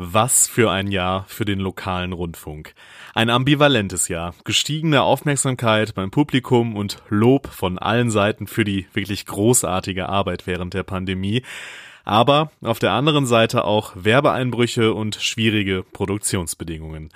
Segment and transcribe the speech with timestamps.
[0.00, 2.72] Was für ein Jahr für den lokalen Rundfunk.
[3.16, 4.32] Ein ambivalentes Jahr.
[4.44, 10.74] Gestiegene Aufmerksamkeit beim Publikum und Lob von allen Seiten für die wirklich großartige Arbeit während
[10.74, 11.42] der Pandemie.
[12.04, 17.08] Aber auf der anderen Seite auch Werbeeinbrüche und schwierige Produktionsbedingungen.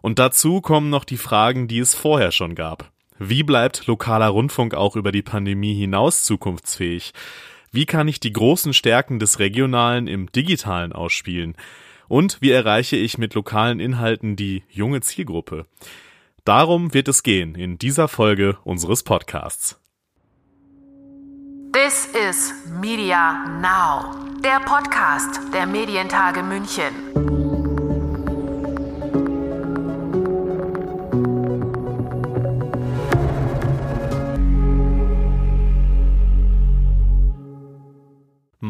[0.00, 2.90] Und dazu kommen noch die Fragen, die es vorher schon gab.
[3.18, 7.12] Wie bleibt lokaler Rundfunk auch über die Pandemie hinaus zukunftsfähig?
[7.72, 11.56] Wie kann ich die großen Stärken des Regionalen im Digitalen ausspielen?
[12.12, 15.64] Und wie erreiche ich mit lokalen Inhalten die junge Zielgruppe?
[16.44, 19.80] Darum wird es gehen in dieser Folge unseres Podcasts.
[21.72, 22.52] This is
[22.82, 27.31] Media Now, der Podcast der Medientage München.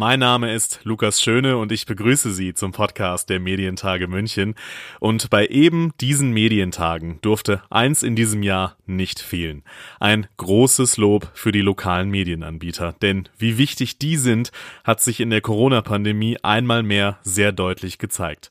[0.05, 4.57] Mein Name ist Lukas Schöne und ich begrüße Sie zum Podcast der Medientage München.
[4.99, 9.63] Und bei eben diesen Medientagen durfte eins in diesem Jahr nicht fehlen.
[10.01, 12.97] Ein großes Lob für die lokalen Medienanbieter.
[13.01, 14.51] Denn wie wichtig die sind,
[14.83, 18.51] hat sich in der Corona-Pandemie einmal mehr sehr deutlich gezeigt.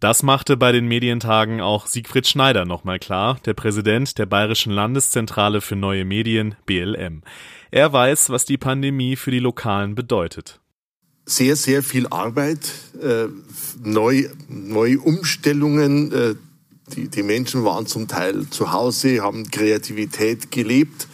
[0.00, 5.60] Das machte bei den Medientagen auch Siegfried Schneider nochmal klar, der Präsident der Bayerischen Landeszentrale
[5.60, 7.22] für neue Medien, BLM.
[7.70, 10.60] Er weiß, was die Pandemie für die Lokalen bedeutet
[11.30, 12.60] sehr, sehr viel Arbeit,
[13.02, 13.26] äh,
[13.82, 16.12] neu, neue Umstellungen.
[16.12, 16.34] Äh,
[16.94, 21.06] die, die Menschen waren zum Teil zu Hause, haben Kreativität gelebt.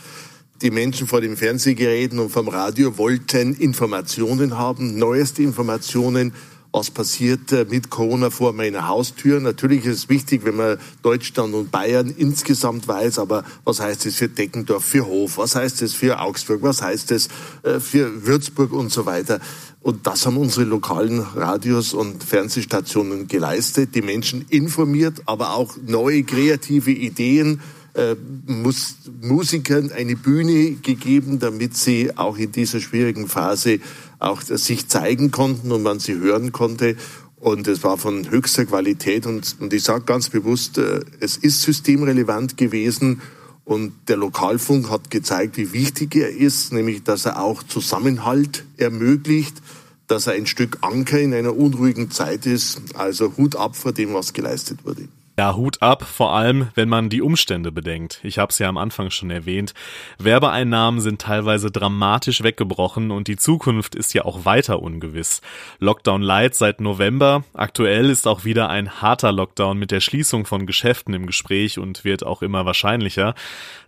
[0.62, 6.32] Die Menschen vor den Fernsehgeräten und vom Radio wollten Informationen haben, neueste Informationen,
[6.72, 9.40] was passiert äh, mit Corona vor meiner Haustür.
[9.40, 14.16] Natürlich ist es wichtig, wenn man Deutschland und Bayern insgesamt weiß, aber was heißt es
[14.16, 17.28] für Deckendorf, für Hof, was heißt es für Augsburg, was heißt es
[17.62, 19.40] äh, für Würzburg und so weiter.
[19.86, 26.24] Und das haben unsere lokalen Radios und Fernsehstationen geleistet, die Menschen informiert, aber auch neue
[26.24, 27.60] kreative Ideen,
[27.94, 33.78] äh, muss Musikern eine Bühne gegeben, damit sie auch in dieser schwierigen Phase
[34.18, 36.96] auch sich zeigen konnten und man sie hören konnte.
[37.36, 39.24] Und es war von höchster Qualität.
[39.24, 43.22] Und, und ich sage ganz bewusst, äh, es ist systemrelevant gewesen.
[43.66, 49.60] Und der Lokalfunk hat gezeigt, wie wichtig er ist, nämlich dass er auch Zusammenhalt ermöglicht,
[50.06, 52.80] dass er ein Stück Anker in einer unruhigen Zeit ist.
[52.94, 55.08] Also Hut ab vor dem, was geleistet wurde.
[55.38, 58.20] Ja, Hut ab, vor allem, wenn man die Umstände bedenkt.
[58.22, 59.74] Ich habe es ja am Anfang schon erwähnt.
[60.18, 65.42] Werbeeinnahmen sind teilweise dramatisch weggebrochen und die Zukunft ist ja auch weiter ungewiss.
[65.78, 67.44] Lockdown Light seit November.
[67.52, 72.02] Aktuell ist auch wieder ein harter Lockdown mit der Schließung von Geschäften im Gespräch und
[72.02, 73.34] wird auch immer wahrscheinlicher.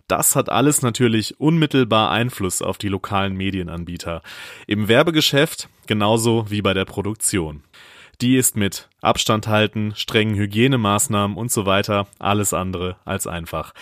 [0.07, 4.21] Das hat alles natürlich unmittelbar Einfluss auf die lokalen Medienanbieter.
[4.67, 7.63] Im Werbegeschäft genauso wie bei der Produktion
[8.21, 13.73] die ist mit Abstand halten, strengen Hygienemaßnahmen und so weiter alles andere als einfach.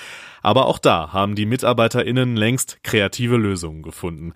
[0.42, 4.34] Aber auch da haben die MitarbeiterInnen längst kreative Lösungen gefunden.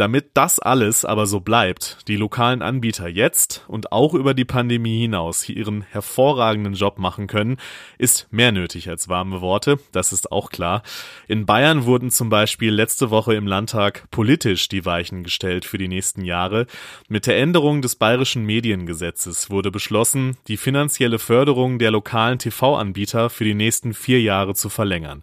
[0.00, 5.02] Damit das alles aber so bleibt, die lokalen Anbieter jetzt und auch über die Pandemie
[5.02, 7.58] hinaus ihren hervorragenden Job machen können,
[7.98, 10.82] ist mehr nötig als warme Worte, das ist auch klar.
[11.28, 15.88] In Bayern wurden zum Beispiel letzte Woche im Landtag politisch die Weichen gestellt für die
[15.88, 16.66] nächsten Jahre.
[17.10, 23.44] Mit der Änderung des bayerischen Mediengesetzes wurde beschlossen, die finanzielle Förderung der lokalen TV-Anbieter für
[23.44, 25.22] die nächsten vier Jahre zu verlängern.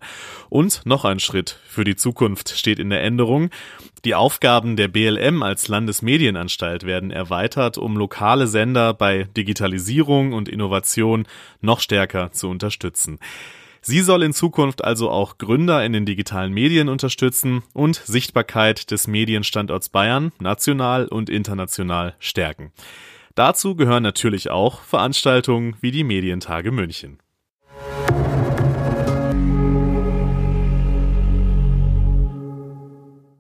[0.49, 3.49] Und noch ein Schritt für die Zukunft steht in der Änderung.
[4.05, 11.27] Die Aufgaben der BLM als Landesmedienanstalt werden erweitert, um lokale Sender bei Digitalisierung und Innovation
[11.61, 13.19] noch stärker zu unterstützen.
[13.81, 19.07] Sie soll in Zukunft also auch Gründer in den digitalen Medien unterstützen und Sichtbarkeit des
[19.07, 22.71] Medienstandorts Bayern national und international stärken.
[23.35, 27.19] Dazu gehören natürlich auch Veranstaltungen wie die Medientage München.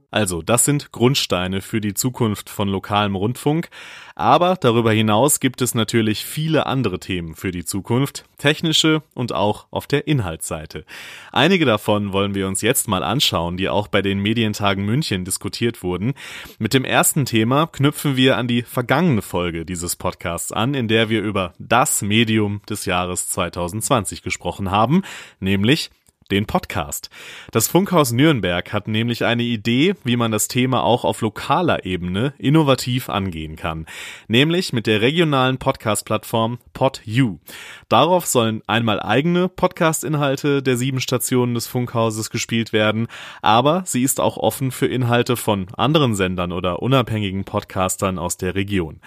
[0.09, 3.69] Also, das sind Grundsteine für die Zukunft von lokalem Rundfunk.
[4.15, 9.67] Aber darüber hinaus gibt es natürlich viele andere Themen für die Zukunft, technische und auch
[9.69, 10.85] auf der Inhaltsseite.
[11.31, 15.83] Einige davon wollen wir uns jetzt mal anschauen, die auch bei den Medientagen München diskutiert
[15.83, 16.13] wurden.
[16.57, 21.09] Mit dem ersten Thema knüpfen wir an die vergangene Folge dieses Podcasts an, in der
[21.09, 25.03] wir über das Medium des Jahres 2020 gesprochen haben,
[25.41, 25.91] nämlich
[26.31, 27.09] den Podcast.
[27.51, 32.33] Das Funkhaus Nürnberg hat nämlich eine Idee, wie man das Thema auch auf lokaler Ebene
[32.37, 33.85] innovativ angehen kann,
[34.27, 37.39] nämlich mit der regionalen Podcast-Plattform PodU.
[37.89, 43.07] Darauf sollen einmal eigene Podcast-Inhalte der sieben Stationen des Funkhauses gespielt werden,
[43.41, 48.55] aber sie ist auch offen für Inhalte von anderen Sendern oder unabhängigen Podcastern aus der
[48.55, 48.99] Region.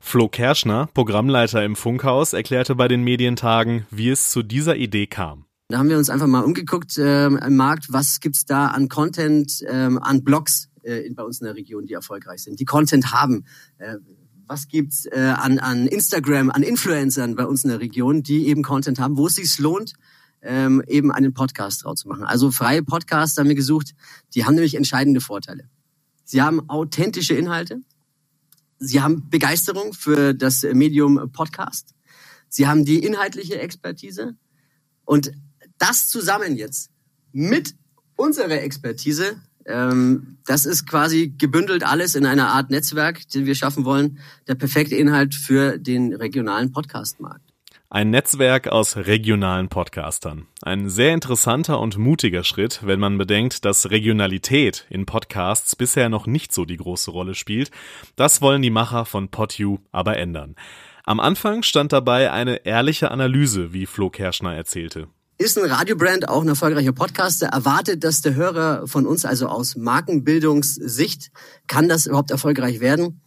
[0.00, 5.47] Flo Kerschner, Programmleiter im Funkhaus, erklärte bei den Medientagen, wie es zu dieser Idee kam.
[5.70, 9.60] Da haben wir uns einfach mal umgeguckt äh, im Markt, was gibt's da an Content,
[9.60, 13.44] äh, an Blogs äh, bei uns in der Region, die erfolgreich sind, die Content haben.
[13.76, 13.96] Äh,
[14.46, 18.62] was gibt's äh, an, an Instagram, an Influencern bei uns in der Region, die eben
[18.62, 19.92] Content haben, wo es sich lohnt,
[20.40, 22.24] ähm, eben einen Podcast draus zu machen.
[22.24, 23.94] Also freie Podcasts haben wir gesucht,
[24.34, 25.68] die haben nämlich entscheidende Vorteile.
[26.24, 27.82] Sie haben authentische Inhalte,
[28.78, 31.94] sie haben Begeisterung für das Medium Podcast,
[32.48, 34.34] sie haben die inhaltliche Expertise
[35.04, 35.30] und
[35.78, 36.90] das zusammen jetzt
[37.32, 37.74] mit
[38.16, 39.36] unserer Expertise,
[39.66, 44.54] ähm, das ist quasi gebündelt alles in einer Art Netzwerk, den wir schaffen wollen, der
[44.54, 47.42] perfekte Inhalt für den regionalen Podcastmarkt.
[47.90, 50.46] Ein Netzwerk aus regionalen Podcastern.
[50.60, 56.26] Ein sehr interessanter und mutiger Schritt, wenn man bedenkt, dass Regionalität in Podcasts bisher noch
[56.26, 57.70] nicht so die große Rolle spielt.
[58.14, 60.54] Das wollen die Macher von PodU aber ändern.
[61.04, 65.08] Am Anfang stand dabei eine ehrliche Analyse, wie Flo Kerschner erzählte.
[65.40, 67.46] Ist ein Radiobrand auch ein erfolgreicher Podcaster?
[67.46, 71.30] Erwartet das der Hörer von uns, also aus Markenbildungssicht?
[71.68, 73.20] Kann das überhaupt erfolgreich werden?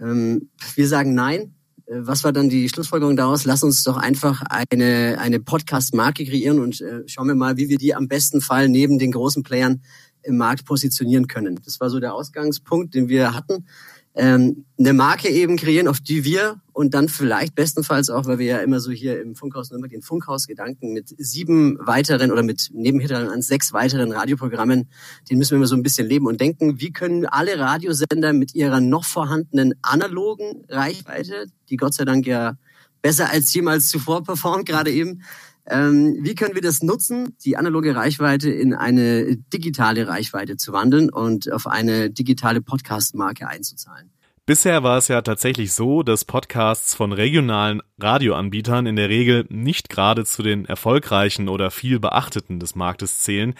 [0.00, 1.54] Ähm, wir sagen nein.
[1.84, 3.44] Äh, was war dann die Schlussfolgerung daraus?
[3.44, 7.76] Lass uns doch einfach eine, eine Podcast-Marke kreieren und äh, schauen wir mal, wie wir
[7.76, 9.82] die am besten Fall neben den großen Playern
[10.22, 11.60] im Markt positionieren können.
[11.62, 13.66] Das war so der Ausgangspunkt, den wir hatten
[14.14, 18.46] ähm, eine Marke eben kreieren, auf die wir und dann vielleicht bestenfalls auch, weil wir
[18.46, 23.00] ja immer so hier im Funkhaus Nürnberg den Funkhausgedanken mit sieben weiteren oder mit neben
[23.12, 24.88] an sechs weiteren Radioprogrammen,
[25.30, 28.54] den müssen wir immer so ein bisschen leben und denken, wie können alle Radiosender mit
[28.54, 32.56] ihrer noch vorhandenen analogen Reichweite, die Gott sei Dank ja
[33.02, 35.22] besser als jemals zuvor performt, gerade eben,
[35.70, 41.52] wie können wir das nutzen, die analoge Reichweite in eine digitale Reichweite zu wandeln und
[41.52, 44.10] auf eine digitale Podcast-Marke einzuzahlen?
[44.46, 49.88] Bisher war es ja tatsächlich so, dass Podcasts von regionalen Radioanbietern in der Regel nicht
[49.88, 53.54] gerade zu den erfolgreichen oder viel beachteten des Marktes zählen.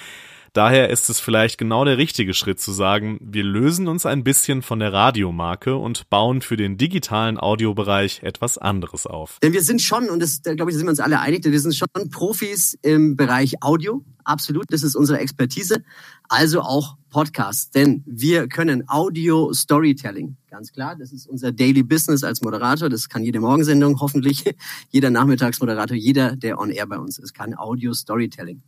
[0.52, 4.62] Daher ist es vielleicht genau der richtige Schritt zu sagen, wir lösen uns ein bisschen
[4.62, 9.38] von der Radiomarke und bauen für den digitalen Audiobereich etwas anderes auf.
[9.42, 11.60] Denn wir sind schon, und das, da glaube ich, sind wir uns alle einig, wir
[11.60, 14.04] sind schon Profis im Bereich Audio.
[14.24, 15.82] Absolut, das ist unsere Expertise.
[16.28, 20.36] Also auch Podcasts, denn wir können Audio Storytelling.
[20.48, 22.88] Ganz klar, das ist unser Daily Business als Moderator.
[22.88, 24.44] Das kann jede Morgensendung hoffentlich,
[24.90, 28.62] jeder Nachmittagsmoderator, jeder, der on air bei uns ist, kann Audio Storytelling.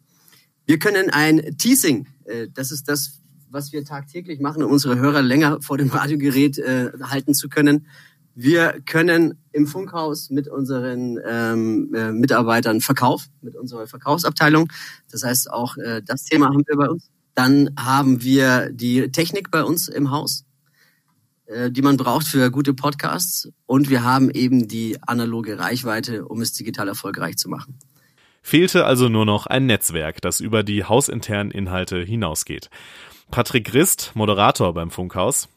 [0.67, 3.21] Wir können ein Teasing, äh, das ist das,
[3.51, 7.87] was wir tagtäglich machen, um unsere Hörer länger vor dem Radiogerät äh, halten zu können.
[8.35, 14.73] Wir können im Funkhaus mit unseren ähm, äh, Mitarbeitern Verkauf, mit unserer Verkaufsabteilung.
[15.11, 17.11] Das heißt, auch äh, das Thema haben wir bei uns.
[17.35, 20.45] Dann haben wir die Technik bei uns im Haus,
[21.45, 23.51] äh, die man braucht für gute Podcasts.
[23.67, 27.79] Und wir haben eben die analoge Reichweite, um es digital erfolgreich zu machen.
[28.43, 32.71] Fehlte also nur noch ein Netzwerk, das über die hausinternen Inhalte hinausgeht.
[33.31, 35.49] Patrick Rist, Moderator beim Funkhaus.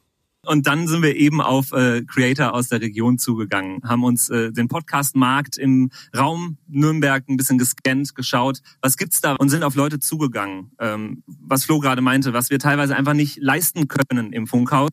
[0.48, 4.52] Und dann sind wir eben auf äh, Creator aus der Region zugegangen, haben uns äh,
[4.52, 9.76] den Podcast-Markt im Raum Nürnberg ein bisschen gescannt, geschaut, was gibt's da und sind auf
[9.76, 10.72] Leute zugegangen.
[10.80, 14.90] Ähm, was Flo gerade meinte, was wir teilweise einfach nicht leisten können im Funkhaus,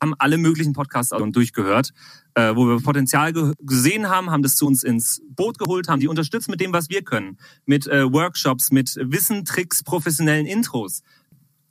[0.00, 1.92] haben alle möglichen Podcasts durchgehört,
[2.34, 6.00] äh, wo wir Potenzial ge gesehen haben, haben das zu uns ins Boot geholt, haben
[6.00, 11.02] die unterstützt mit dem, was wir können, mit äh, Workshops, mit Wissen, Tricks, professionellen Intros.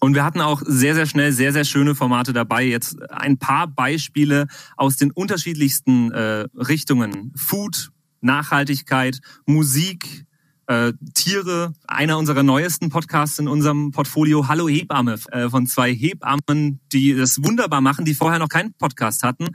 [0.05, 2.63] Und wir hatten auch sehr, sehr schnell sehr, sehr schöne Formate dabei.
[2.63, 4.45] Jetzt ein paar Beispiele
[4.77, 7.33] aus den unterschiedlichsten äh, Richtungen.
[7.35, 7.89] Food,
[8.21, 10.27] Nachhaltigkeit, Musik,
[10.67, 11.74] äh, Tiere.
[11.88, 17.43] Einer unserer neuesten Podcasts in unserem Portfolio Hallo Hebamme äh, von zwei Hebammen, die das
[17.43, 19.47] wunderbar machen, die vorher noch keinen Podcast hatten,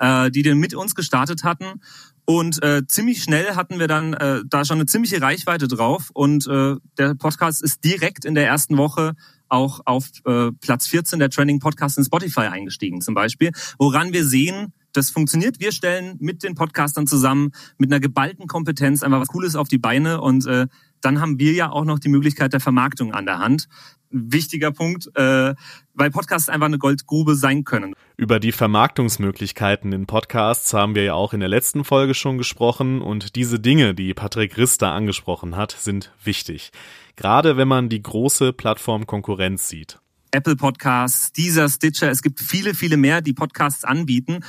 [0.00, 1.82] äh, die den mit uns gestartet hatten.
[2.30, 6.10] Und äh, ziemlich schnell hatten wir dann äh, da schon eine ziemliche Reichweite drauf.
[6.12, 9.14] Und äh, der Podcast ist direkt in der ersten Woche
[9.48, 13.52] auch auf äh, Platz 14 der Trending Podcasts in Spotify eingestiegen zum Beispiel.
[13.78, 15.58] Woran wir sehen, das funktioniert.
[15.58, 19.78] Wir stellen mit den Podcastern zusammen mit einer geballten Kompetenz einfach was Cooles auf die
[19.78, 20.66] Beine und äh,
[21.00, 23.68] dann haben wir ja auch noch die Möglichkeit der Vermarktung an der Hand.
[24.10, 25.54] Wichtiger Punkt, äh,
[25.94, 27.94] weil Podcasts einfach eine Goldgrube sein können.
[28.16, 33.00] Über die Vermarktungsmöglichkeiten in Podcasts haben wir ja auch in der letzten Folge schon gesprochen
[33.00, 36.70] und diese Dinge, die Patrick Rister angesprochen hat, sind wichtig.
[37.16, 39.98] Gerade wenn man die große Plattformkonkurrenz sieht.
[40.30, 44.40] Apple Podcasts, dieser Stitcher, es gibt viele, viele mehr, die Podcasts anbieten.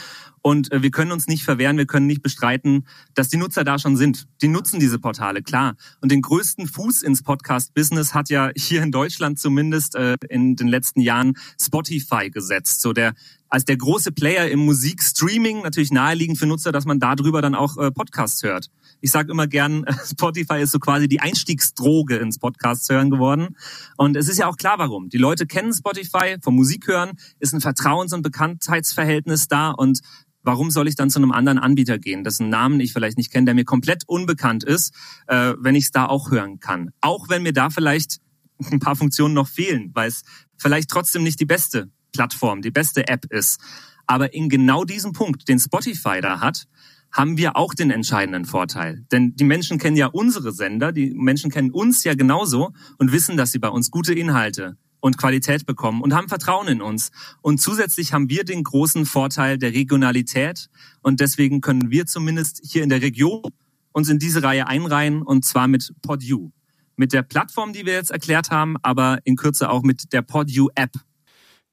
[0.42, 3.78] Und äh, wir können uns nicht verwehren, wir können nicht bestreiten, dass die Nutzer da
[3.78, 4.28] schon sind.
[4.42, 5.76] Die nutzen diese Portale, klar.
[6.02, 10.68] Und den größten Fuß ins Podcast-Business hat ja hier in Deutschland zumindest äh, in den
[10.68, 12.82] letzten Jahren Spotify gesetzt.
[12.82, 13.14] So der
[13.50, 17.78] als der große Player im Musikstreaming natürlich naheliegend für Nutzer, dass man darüber dann auch
[17.78, 18.70] äh, Podcasts hört.
[19.02, 23.56] Ich sage immer gern, Spotify ist so quasi die Einstiegsdroge ins Podcasts hören geworden.
[23.98, 25.10] Und es ist ja auch klar, warum.
[25.10, 30.02] Die Leute kennen Spotify vom Musik hören, ist ein Vertrauens- und Bekanntheitsverhältnis da und
[30.44, 33.46] warum soll ich dann zu einem anderen Anbieter gehen, dessen Namen ich vielleicht nicht kenne,
[33.46, 34.94] der mir komplett unbekannt ist,
[35.28, 36.92] äh, wenn ich es da auch hören kann?
[37.02, 38.20] Auch wenn mir da vielleicht
[38.72, 40.24] ein paar Funktionen noch fehlen, weil es
[40.58, 43.60] vielleicht trotzdem nicht die beste Plattform, die beste App ist.
[44.08, 46.66] Aber in genau diesem Punkt, den Spotify da hat,
[47.12, 49.06] haben wir auch den entscheidenden Vorteil.
[49.12, 53.38] Denn die Menschen kennen ja unsere Sender, die Menschen kennen uns ja genauso und wissen,
[53.38, 57.12] dass sie bei uns gute Inhalte und Qualität bekommen und haben Vertrauen in uns.
[57.42, 60.70] Und zusätzlich haben wir den großen Vorteil der Regionalität
[61.02, 63.44] und deswegen können wir zumindest hier in der Region
[63.92, 66.52] uns in diese Reihe einreihen und zwar mit PodU.
[66.96, 70.68] Mit der Plattform, die wir jetzt erklärt haben, aber in Kürze auch mit der PodU
[70.76, 70.92] App.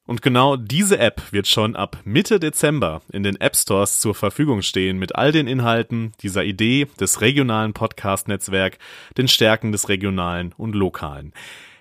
[0.07, 4.63] Und genau diese App wird schon ab Mitte Dezember in den App Stores zur Verfügung
[4.63, 8.79] stehen mit all den Inhalten dieser Idee des regionalen Podcast-Netzwerk,
[9.19, 11.33] den Stärken des regionalen und lokalen.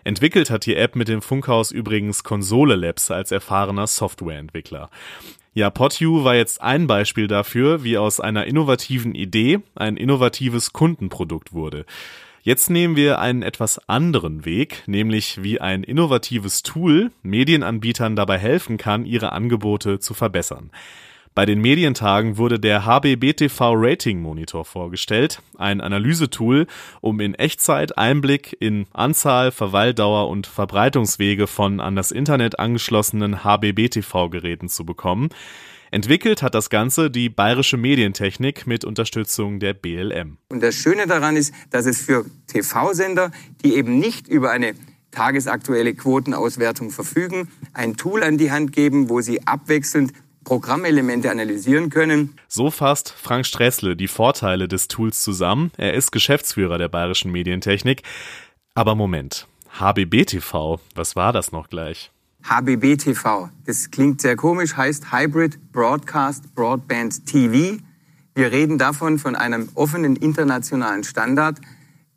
[0.04, 4.90] Entwickelt hat die App mit dem Funkhaus übrigens Konsole Labs als erfahrener Softwareentwickler.
[5.54, 11.54] Ja, PodU war jetzt ein Beispiel dafür, wie aus einer innovativen Idee ein innovatives Kundenprodukt
[11.54, 11.86] wurde.
[12.46, 18.78] Jetzt nehmen wir einen etwas anderen Weg, nämlich wie ein innovatives Tool Medienanbietern dabei helfen
[18.78, 20.70] kann, ihre Angebote zu verbessern.
[21.34, 26.68] Bei den Medientagen wurde der HBBTV Rating Monitor vorgestellt, ein Analysetool,
[27.02, 34.70] um in Echtzeit Einblick in Anzahl, Verweildauer und Verbreitungswege von an das Internet angeschlossenen HBBTV-Geräten
[34.70, 35.30] zu bekommen.
[35.92, 40.38] Entwickelt hat das Ganze die Bayerische Medientechnik mit Unterstützung der BLM.
[40.50, 43.32] Und das Schöne daran ist, dass es für TV-Sender,
[43.64, 44.74] die eben nicht über eine
[45.12, 50.12] tagesaktuelle Quotenauswertung verfügen, ein Tool an die Hand geben, wo sie abwechselnd
[50.44, 52.36] Programmelemente analysieren können.
[52.48, 55.72] So fasst Frank Stressle die Vorteile des Tools zusammen.
[55.76, 58.04] Er ist Geschäftsführer der Bayerischen Medientechnik.
[58.76, 59.48] Aber Moment,
[59.80, 62.12] HBBTV, was war das noch gleich?
[62.48, 67.82] HBBTV, das klingt sehr komisch, heißt Hybrid Broadcast Broadband TV.
[68.36, 71.60] Wir reden davon von einem offenen internationalen Standard,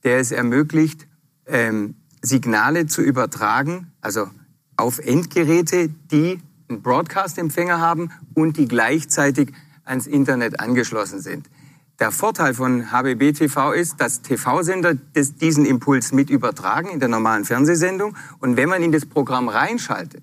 [0.04, 1.06] der es ermöglicht,
[1.46, 4.28] ähm, Signale zu übertragen, also
[4.76, 9.52] auf Endgeräte, die einen Broadcast-Empfänger haben und die gleichzeitig
[9.84, 11.48] ans Internet angeschlossen sind.
[11.98, 17.44] Der Vorteil von HBB TV ist, dass TV-Sender diesen Impuls mit übertragen in der normalen
[17.44, 18.16] Fernsehsendung.
[18.38, 20.22] Und wenn man in das Programm reinschaltet,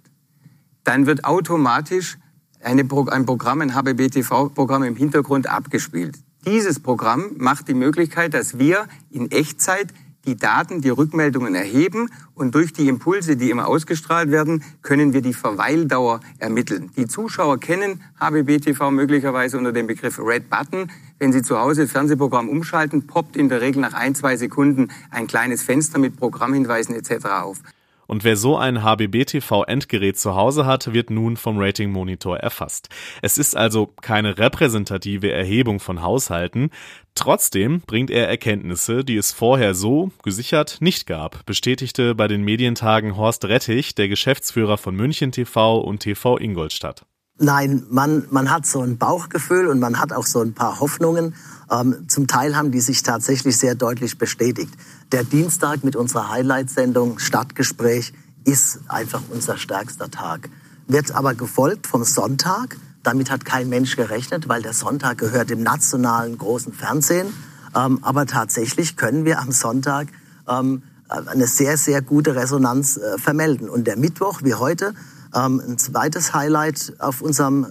[0.85, 2.17] dann wird automatisch
[2.63, 6.17] eine, ein Programm, ein HBB TV-Programm im Hintergrund abgespielt.
[6.45, 9.93] Dieses Programm macht die Möglichkeit, dass wir in Echtzeit
[10.25, 15.21] die Daten, die Rückmeldungen erheben und durch die Impulse, die immer ausgestrahlt werden, können wir
[15.21, 16.91] die Verweildauer ermitteln.
[16.97, 20.91] Die Zuschauer kennen HBB TV möglicherweise unter dem Begriff Red Button.
[21.19, 25.27] Wenn Sie zu Hause Fernsehprogramm umschalten, poppt in der Regel nach ein, zwei Sekunden ein
[25.27, 27.25] kleines Fenster mit Programmhinweisen etc.
[27.25, 27.61] auf.
[28.07, 32.89] Und wer so ein HBB-TV-Endgerät zu Hause hat, wird nun vom Rating Monitor erfasst.
[33.21, 36.69] Es ist also keine repräsentative Erhebung von Haushalten.
[37.15, 43.15] Trotzdem bringt er Erkenntnisse, die es vorher so gesichert nicht gab, bestätigte bei den Medientagen
[43.15, 47.05] Horst Rettich, der Geschäftsführer von München TV und TV Ingolstadt.
[47.37, 51.35] Nein, man, man hat so ein Bauchgefühl und man hat auch so ein paar Hoffnungen.
[51.69, 54.73] Ähm, zum Teil haben die sich tatsächlich sehr deutlich bestätigt.
[55.15, 58.11] Der Dienstag mit unserer Highlight-Sendung Stadtgespräch
[58.43, 60.49] ist einfach unser stärkster Tag.
[60.87, 62.75] Wird aber gefolgt vom Sonntag.
[63.01, 67.27] Damit hat kein Mensch gerechnet, weil der Sonntag gehört im nationalen großen Fernsehen.
[67.73, 70.09] Ähm, aber tatsächlich können wir am Sonntag
[70.49, 73.69] ähm, eine sehr, sehr gute Resonanz äh, vermelden.
[73.69, 74.95] Und der Mittwoch, wie heute,
[75.33, 77.67] ähm, ein zweites Highlight auf unserem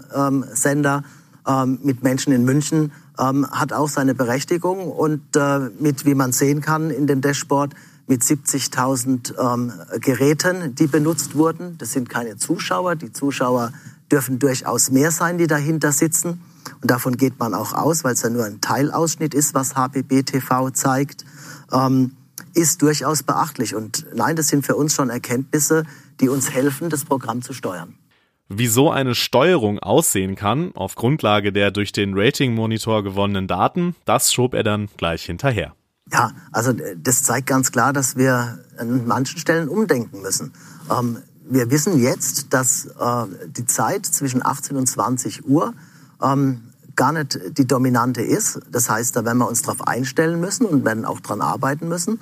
[0.54, 1.04] Sender
[1.46, 6.32] ähm, mit Menschen in München ähm, hat auch seine Berechtigung und äh, mit, wie man
[6.32, 7.74] sehen kann in dem Dashboard,
[8.06, 11.78] mit 70.000 ähm, Geräten, die benutzt wurden.
[11.78, 12.96] Das sind keine Zuschauer.
[12.96, 13.72] Die Zuschauer
[14.12, 16.42] dürfen durchaus mehr sein, die dahinter sitzen.
[16.82, 20.22] Und davon geht man auch aus, weil es ja nur ein Teilausschnitt ist, was HBB
[20.22, 21.24] TV zeigt.
[21.72, 22.12] Ähm,
[22.52, 23.74] ist durchaus beachtlich.
[23.74, 25.84] Und nein, das sind für uns schon Erkenntnisse,
[26.20, 27.94] die uns helfen, das Programm zu steuern.
[28.56, 34.32] Wie so eine Steuerung aussehen kann, auf Grundlage der durch den Rating-Monitor gewonnenen Daten, das
[34.32, 35.74] schob er dann gleich hinterher.
[36.12, 40.52] Ja, also das zeigt ganz klar, dass wir an manchen Stellen umdenken müssen.
[40.90, 41.18] Ähm,
[41.48, 45.74] wir wissen jetzt, dass äh, die Zeit zwischen 18 und 20 Uhr
[46.22, 46.60] ähm,
[46.96, 48.60] gar nicht die dominante ist.
[48.70, 52.20] Das heißt, da werden wir uns darauf einstellen müssen und werden auch dran arbeiten müssen.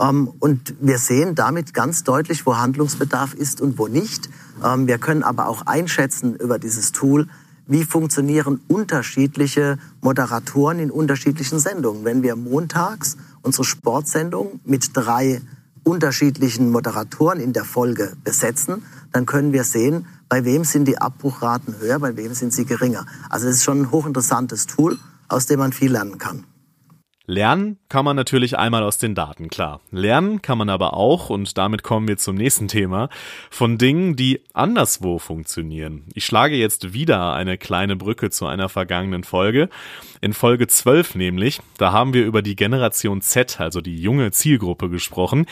[0.00, 4.28] Ähm, und wir sehen damit ganz deutlich, wo Handlungsbedarf ist und wo nicht.
[4.62, 7.28] Ähm, wir können aber auch einschätzen über dieses Tool,
[7.66, 12.04] wie funktionieren unterschiedliche Moderatoren in unterschiedlichen Sendungen.
[12.04, 15.40] Wenn wir montags unsere Sportsendung mit drei
[15.82, 18.82] unterschiedlichen Moderatoren in der Folge besetzen,
[19.12, 23.06] dann können wir sehen, bei wem sind die Abbruchraten höher, bei wem sind sie geringer.
[23.30, 24.98] Also es ist schon ein hochinteressantes Tool,
[25.28, 26.44] aus dem man viel lernen kann.
[27.26, 29.80] Lernen kann man natürlich einmal aus den Daten, klar.
[29.90, 33.08] Lernen kann man aber auch, und damit kommen wir zum nächsten Thema,
[33.50, 36.04] von Dingen, die anderswo funktionieren.
[36.14, 39.70] Ich schlage jetzt wieder eine kleine Brücke zu einer vergangenen Folge.
[40.20, 44.90] In Folge 12 nämlich, da haben wir über die Generation Z, also die junge Zielgruppe
[44.90, 45.46] gesprochen.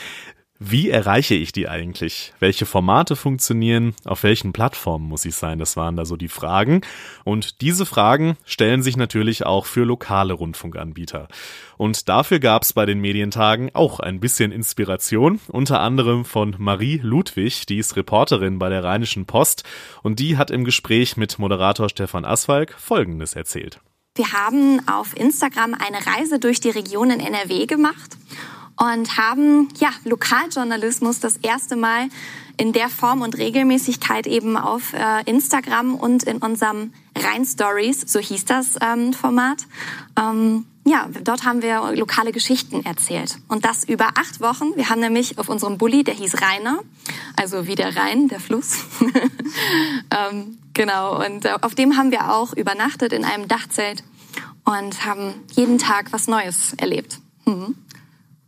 [0.65, 2.31] Wie erreiche ich die eigentlich?
[2.39, 3.95] Welche Formate funktionieren?
[4.05, 5.59] Auf welchen Plattformen muss ich sein?
[5.59, 6.79] Das waren da so die Fragen.
[7.25, 11.27] Und diese Fragen stellen sich natürlich auch für lokale Rundfunkanbieter.
[11.75, 17.01] Und dafür gab es bei den Medientagen auch ein bisschen Inspiration, unter anderem von Marie
[17.03, 19.65] Ludwig, die ist Reporterin bei der Rheinischen Post
[20.01, 23.81] und die hat im Gespräch mit Moderator Stefan Aswalk Folgendes erzählt.
[24.15, 28.15] Wir haben auf Instagram eine Reise durch die Region in NRW gemacht
[28.77, 32.09] und haben ja Lokaljournalismus das erste Mal
[32.57, 38.19] in der Form und Regelmäßigkeit eben auf äh, Instagram und in unserem Rhein Stories, so
[38.19, 39.65] hieß das ähm, Format.
[40.19, 43.37] Ähm, ja, dort haben wir lokale Geschichten erzählt.
[43.47, 44.75] Und das über acht Wochen.
[44.75, 46.79] Wir haben nämlich auf unserem Bulli, der hieß Rainer,
[47.37, 48.79] also wie der Rhein, der Fluss.
[50.11, 54.03] ähm, genau, und äh, auf dem haben wir auch übernachtet in einem Dachzelt
[54.65, 57.19] und haben jeden Tag was Neues erlebt.
[57.45, 57.75] Mhm.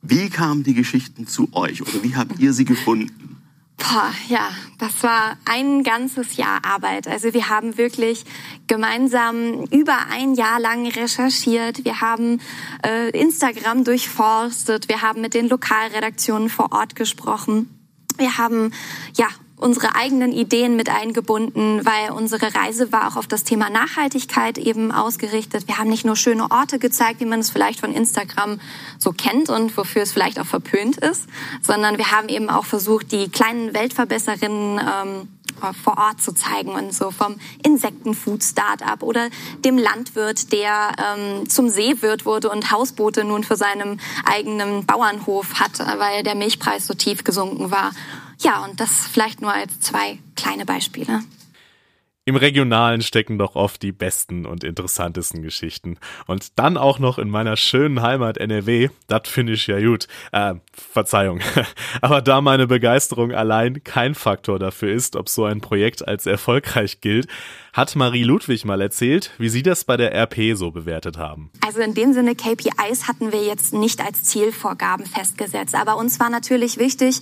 [0.07, 3.41] Wie kamen die Geschichten zu euch oder wie habt ihr sie gefunden?
[3.77, 7.07] Boah, ja, das war ein ganzes Jahr Arbeit.
[7.07, 8.23] Also wir haben wirklich
[8.67, 11.83] gemeinsam über ein Jahr lang recherchiert.
[11.83, 12.39] Wir haben
[12.85, 14.87] äh, Instagram durchforstet.
[14.89, 17.69] Wir haben mit den Lokalredaktionen vor Ort gesprochen.
[18.17, 18.71] Wir haben
[19.17, 24.57] ja unsere eigenen Ideen mit eingebunden, weil unsere Reise war auch auf das Thema Nachhaltigkeit
[24.57, 25.67] eben ausgerichtet.
[25.67, 28.59] Wir haben nicht nur schöne Orte gezeigt, wie man es vielleicht von Instagram
[28.99, 31.23] so kennt und wofür es vielleicht auch verpönt ist,
[31.61, 35.29] sondern wir haben eben auch versucht, die kleinen Weltverbesserinnen ähm,
[35.83, 39.29] vor Ort zu zeigen und so vom Insektenfood-Startup oder
[39.63, 45.79] dem Landwirt, der ähm, zum Seewirt wurde und Hausboote nun für seinen eigenen Bauernhof hat,
[45.97, 47.91] weil der Milchpreis so tief gesunken war.
[48.39, 51.21] Ja, und das vielleicht nur als zwei kleine Beispiele.
[52.27, 55.99] Im Regionalen stecken doch oft die besten und interessantesten Geschichten.
[56.25, 60.07] Und dann auch noch in meiner schönen Heimat NRW, das finde ich ja gut.
[60.31, 61.41] Äh, Verzeihung.
[62.01, 66.99] Aber da meine Begeisterung allein kein Faktor dafür ist, ob so ein Projekt als erfolgreich
[66.99, 67.27] gilt,
[67.75, 71.51] hat Marie Ludwig mal erzählt, wie Sie das bei der RP so bewertet haben.
[71.59, 75.75] Also in dem Sinne KPIs hatten wir jetzt nicht als Zielvorgaben festgesetzt.
[75.75, 77.19] Aber uns war natürlich wichtig,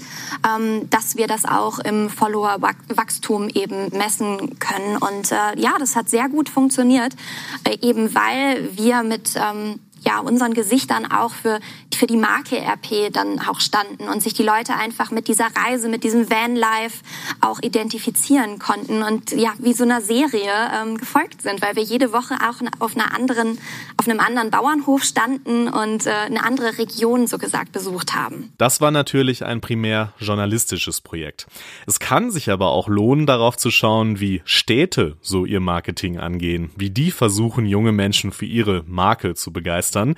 [0.48, 4.98] ähm, dass wir das auch im Follower-Wachstum eben messen können.
[4.98, 7.16] Und äh, ja, das hat sehr gut funktioniert,
[7.64, 11.60] äh, eben weil wir mit ähm, ja, unseren Gesichtern auch für,
[11.94, 15.88] für die Marke RP dann auch standen und sich die Leute einfach mit dieser Reise,
[15.90, 17.04] mit diesem Vanlife
[17.42, 22.12] auch identifizieren konnten und ja, wie so einer Serie ähm, gefolgt sind, weil wir jede
[22.12, 23.58] Woche auch auf einer anderen,
[23.98, 28.52] auf einem anderen Bauernhof standen und äh, eine andere Region so gesagt besucht haben.
[28.58, 31.48] Das war natürlich ein primär journalistisches Projekt.
[31.88, 36.72] Es kann sich aber auch lohnen, darauf zu schauen, wie Städte so ihr Marketing angehen,
[36.76, 40.16] wie die versuchen, junge Menschen für ihre Marke zu begeistern begeistern.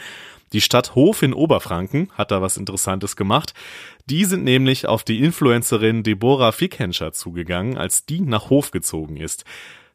[0.53, 3.53] Die Stadt Hof in Oberfranken hat da was Interessantes gemacht.
[4.05, 9.43] Die sind nämlich auf die Influencerin Deborah Fickhenscher zugegangen, als die nach Hof gezogen ist.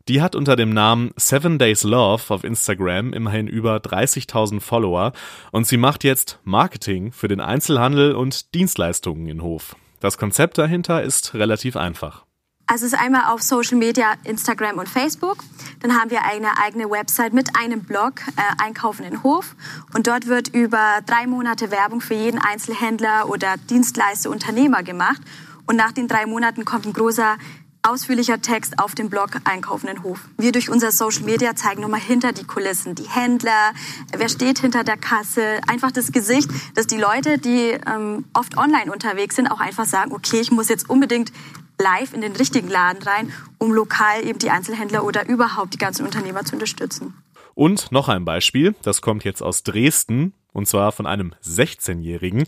[0.08, 5.12] Die hat unter dem Namen Seven Days Love auf Instagram immerhin über 30.000 Follower
[5.52, 9.76] und sie macht jetzt Marketing für den Einzelhandel und Dienstleistungen in Hof.
[10.00, 12.24] Das Konzept dahinter ist relativ einfach.
[12.70, 15.38] Also es ist einmal auf Social Media, Instagram und Facebook.
[15.80, 19.56] Dann haben wir eine eigene Website mit einem Blog, äh, Einkaufen in Hof.
[19.92, 25.20] Und dort wird über drei Monate Werbung für jeden Einzelhändler oder Dienstleister, Unternehmer gemacht.
[25.66, 27.38] Und nach den drei Monaten kommt ein großer
[27.82, 30.20] ausführlicher Text auf dem Blog Einkaufen in Hof.
[30.36, 33.72] Wir durch unser Social Media zeigen nochmal hinter die Kulissen, die Händler,
[34.16, 38.92] wer steht hinter der Kasse, einfach das Gesicht, dass die Leute, die ähm, oft online
[38.92, 41.32] unterwegs sind, auch einfach sagen, okay, ich muss jetzt unbedingt
[41.80, 46.04] live in den richtigen Laden rein, um lokal eben die Einzelhändler oder überhaupt die ganzen
[46.04, 47.14] Unternehmer zu unterstützen.
[47.54, 52.44] Und noch ein Beispiel, das kommt jetzt aus Dresden, und zwar von einem 16-Jährigen.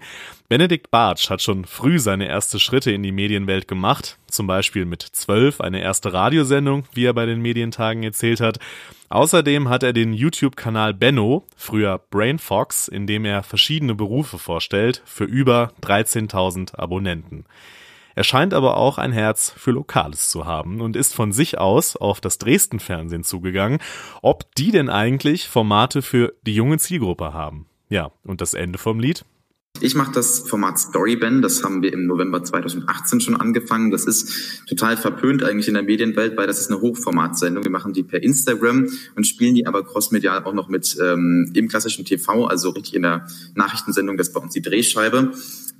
[0.49, 5.03] Benedikt Bartsch hat schon früh seine erste Schritte in die Medienwelt gemacht, zum Beispiel mit
[5.03, 8.59] zwölf eine erste Radiosendung, wie er bei den Medientagen erzählt hat.
[9.09, 15.25] Außerdem hat er den YouTube-Kanal Benno, früher Brainfox, in dem er verschiedene Berufe vorstellt, für
[15.25, 17.45] über 13.000 Abonnenten.
[18.15, 21.97] Er scheint aber auch ein Herz für Lokales zu haben und ist von sich aus
[21.97, 23.79] auf das Dresden-Fernsehen zugegangen,
[24.21, 27.67] ob die denn eigentlich Formate für die junge Zielgruppe haben.
[27.89, 29.25] Ja, und das Ende vom Lied?
[29.81, 33.91] Ich mache das Format Storyband, das haben wir im November 2018 schon angefangen.
[33.91, 37.65] Das ist total verpönt eigentlich in der Medienwelt, weil das ist eine Hochformatsendung.
[37.65, 41.69] Wir machen die per Instagram und spielen die aber crossmedial auch noch mit ähm, im
[41.69, 45.33] klassischen TV, also richtig in der Nachrichtensendung, das ist bei uns die Drehscheibe.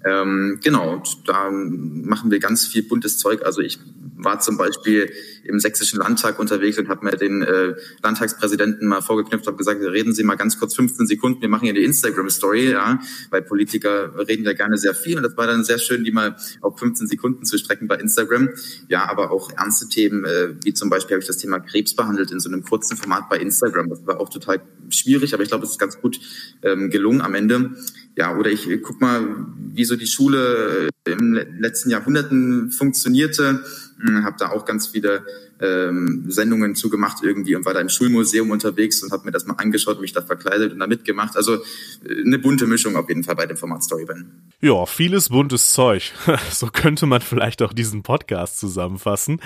[0.05, 3.45] Ähm, genau, da machen wir ganz viel buntes Zeug.
[3.45, 3.79] Also ich
[4.17, 5.13] war zum Beispiel
[5.45, 10.13] im Sächsischen Landtag unterwegs und habe mir den äh, Landtagspräsidenten mal vorgeknüpft, habe gesagt, reden
[10.13, 14.45] Sie mal ganz kurz 15 Sekunden, wir machen hier eine Instagram-Story, ja, weil Politiker reden
[14.45, 17.45] ja gerne sehr viel und das war dann sehr schön, die mal auf 15 Sekunden
[17.45, 18.51] zu strecken bei Instagram.
[18.89, 22.31] Ja, aber auch ernste Themen, äh, wie zum Beispiel habe ich das Thema Krebs behandelt
[22.31, 23.89] in so einem kurzen Format bei Instagram.
[23.89, 26.21] Das war auch total schwierig, aber ich glaube, es ist ganz gut
[26.63, 27.73] ähm, gelungen am Ende.
[28.17, 33.65] Ja, oder ich guck mal, wie so die Schule im letzten Jahrhunderten funktionierte
[34.03, 35.25] hm, habe da auch ganz viele
[35.61, 39.55] ähm, Sendungen zugemacht irgendwie und war da im Schulmuseum unterwegs und habe mir das mal
[39.55, 41.37] angeschaut, mich da verkleidet und da mitgemacht.
[41.37, 44.25] Also äh, eine bunte Mischung auf jeden Fall bei dem Format Storyband.
[44.61, 46.13] Ja, vieles buntes Zeug.
[46.51, 49.41] so könnte man vielleicht auch diesen Podcast zusammenfassen.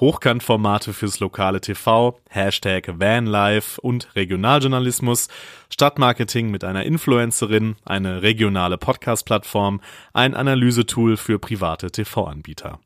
[0.00, 5.28] Hochkantformate fürs lokale TV, Hashtag Vanlife und Regionaljournalismus,
[5.70, 9.80] Stadtmarketing mit einer Influencerin, eine regionale Podcast-Plattform,
[10.12, 12.78] ein Analysetool für private TV-Anbieter.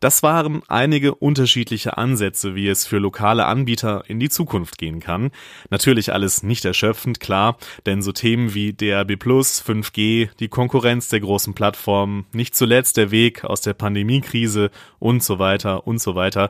[0.00, 5.30] Das waren einige unterschiedliche Ansätze, wie es für lokale Anbieter in die Zukunft gehen kann.
[5.68, 11.52] Natürlich alles nicht erschöpfend, klar, denn so Themen wie DRB+, 5G, die Konkurrenz der großen
[11.52, 16.48] Plattformen, nicht zuletzt der Weg aus der Pandemiekrise und so weiter und so weiter,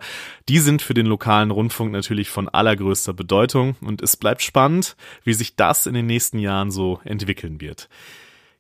[0.49, 5.35] die sind für den lokalen Rundfunk natürlich von allergrößter Bedeutung und es bleibt spannend, wie
[5.35, 7.89] sich das in den nächsten Jahren so entwickeln wird.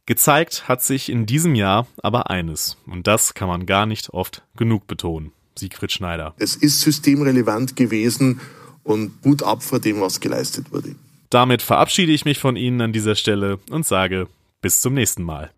[0.06, 4.42] Gezeigt hat sich in diesem Jahr aber eines, und das kann man gar nicht oft
[4.56, 5.32] genug betonen.
[5.56, 6.34] Siegfried Schneider.
[6.38, 8.40] Es ist systemrelevant gewesen
[8.82, 10.94] und Hut ab vor dem, was geleistet wurde.
[11.28, 14.26] Damit verabschiede ich mich von Ihnen an dieser Stelle und sage
[14.62, 15.50] bis zum nächsten Mal.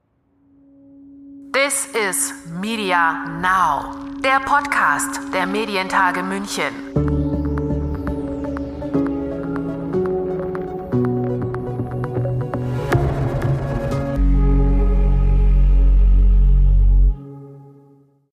[1.53, 7.22] This is Media Now, der Podcast der Medientage München.